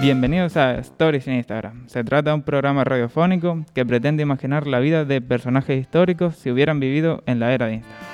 [0.00, 1.88] Bienvenidos a Stories en Instagram.
[1.88, 6.50] Se trata de un programa radiofónico que pretende imaginar la vida de personajes históricos si
[6.50, 8.10] hubieran vivido en la era de Instagram.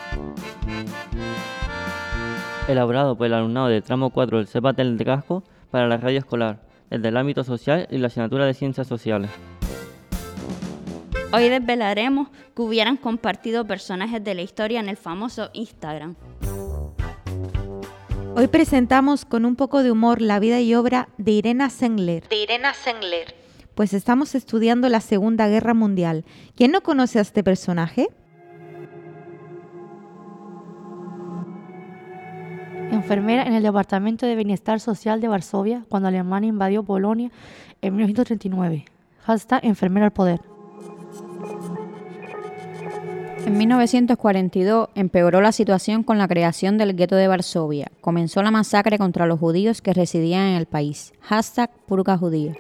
[2.69, 6.61] elaborado por el alumnado del tramo 4 del CEPATEL de Casco para la radio escolar,
[6.91, 9.31] desde el ámbito social y la asignatura de ciencias sociales.
[11.33, 16.15] Hoy desvelaremos que hubieran compartido personajes de la historia en el famoso Instagram.
[18.35, 22.29] Hoy presentamos con un poco de humor la vida y obra de Irena Sengler.
[22.29, 23.35] de Irena Sengler.
[23.75, 26.25] Pues estamos estudiando la Segunda Guerra Mundial.
[26.55, 28.09] ¿Quién no conoce a este personaje?
[32.97, 37.31] Enfermera en el Departamento de Bienestar Social de Varsovia cuando Alemania invadió Polonia
[37.83, 38.85] en 1939.
[39.25, 40.41] Hashtag enfermera al poder.
[43.47, 47.93] En 1942 empeoró la situación con la creación del gueto de Varsovia.
[48.01, 51.13] Comenzó la masacre contra los judíos que residían en el país.
[51.21, 52.55] Hashtag purga judía.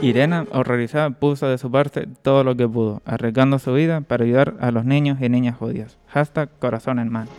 [0.00, 4.54] Irena, horrorizada, puso de su parte todo lo que pudo, arriesgando su vida para ayudar
[4.60, 5.98] a los niños y niñas judíos.
[6.08, 7.30] Hashtag corazón en mano.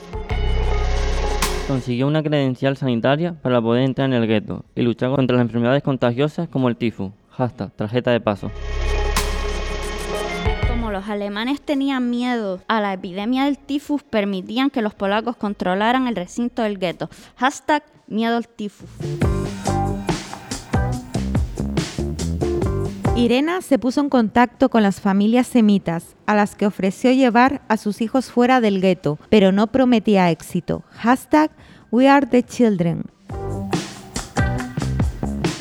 [1.70, 5.84] Consiguió una credencial sanitaria para poder entrar en el gueto y luchar contra las enfermedades
[5.84, 7.12] contagiosas como el tifus.
[7.30, 8.50] Hashtag tarjeta de paso.
[10.68, 16.08] Como los alemanes tenían miedo a la epidemia del tifus, permitían que los polacos controlaran
[16.08, 17.08] el recinto del gueto.
[17.36, 18.90] Hashtag miedo al tifus.
[23.20, 27.76] Irena se puso en contacto con las familias semitas, a las que ofreció llevar a
[27.76, 30.84] sus hijos fuera del gueto, pero no prometía éxito.
[30.92, 31.52] Hashtag
[31.92, 33.04] We Are the Children.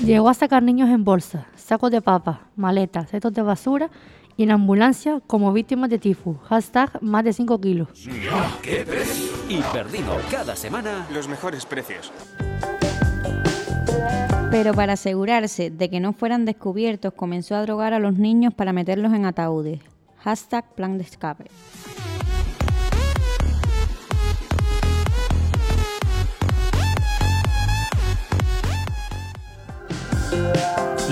[0.04, 3.90] Llegó a sacar niños en bolsa, sacos de papa, maletas, cestos de basura
[4.36, 6.36] y en ambulancia como víctimas de tifus.
[6.48, 7.88] Hashtag más de 5 kilos.
[9.48, 11.08] Y perdido cada semana.
[11.12, 12.12] Los mejores precios.
[14.50, 18.72] Pero para asegurarse de que no fueran descubiertos, comenzó a drogar a los niños para
[18.72, 19.80] meterlos en ataúdes.
[20.18, 21.44] Hashtag plan de escape.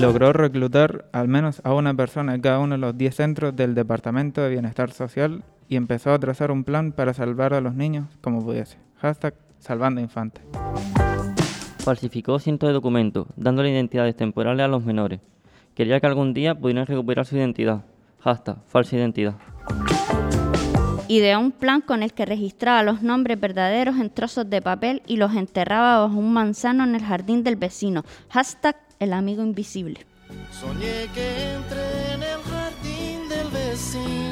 [0.01, 3.75] Logró reclutar al menos a una persona en cada uno de los 10 centros del
[3.75, 8.07] Departamento de Bienestar Social y empezó a trazar un plan para salvar a los niños
[8.23, 8.79] como pudiese.
[8.97, 10.43] Hashtag salvando infantes.
[11.87, 15.21] Falsificó cientos de documentos, dándole identidades temporales a los menores.
[15.77, 17.85] Quería que algún día pudieran recuperar su identidad.
[18.19, 19.37] Hashtag falsa identidad.
[21.07, 25.17] Ideó un plan con el que registraba los nombres verdaderos en trozos de papel y
[25.17, 28.05] los enterraba bajo un manzano en el jardín del vecino.
[28.31, 30.01] Hashtag el amigo invisible.
[30.51, 34.26] Soñé que entré en el jardín del vecino.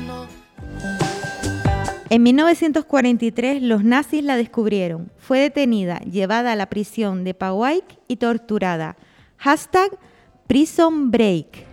[2.14, 5.10] En 1943 los nazis la descubrieron.
[5.18, 8.96] Fue detenida, llevada a la prisión de Pauaik y torturada.
[9.36, 9.98] Hashtag
[10.46, 11.66] Prison Break.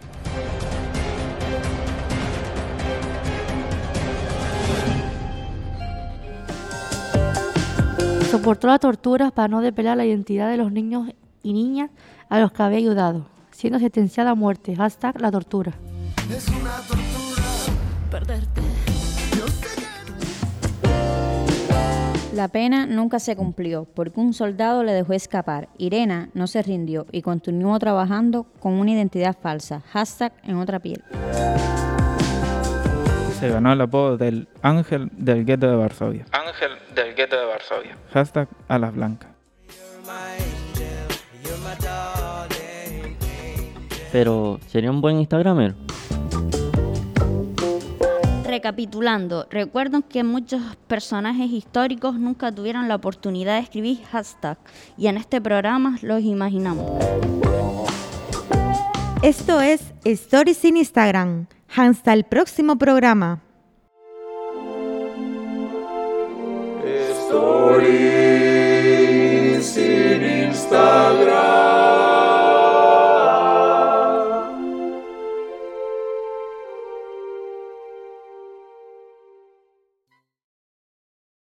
[8.32, 11.08] Soportó la tortura para no depelar la identidad de los niños
[11.44, 11.92] y niñas
[12.30, 14.76] a los que había ayudado, siendo sentenciada a muerte.
[14.76, 15.74] Hashtag la tortura.
[16.36, 17.44] Es una tortura
[18.10, 18.51] perderte.
[22.42, 25.70] La pena nunca se cumplió porque un soldado le dejó escapar.
[25.78, 29.84] Irena no se rindió y continuó trabajando con una identidad falsa.
[29.92, 31.04] Hashtag en otra piel.
[33.40, 36.26] Se ganó el apodo del Ángel del Gueto de Varsovia.
[36.32, 37.96] Ángel del Gueto de Varsovia.
[38.12, 39.30] Hashtag alas blancas.
[44.12, 45.76] Pero, ¿sería un buen Instagramer?
[48.52, 54.58] Recapitulando, recuerden que muchos personajes históricos nunca tuvieron la oportunidad de escribir hashtag
[54.98, 56.86] y en este programa los imaginamos.
[59.24, 61.48] Esto es Stories in Instagram.
[61.74, 63.42] Hasta el próximo programa.
[67.30, 68.31] Stories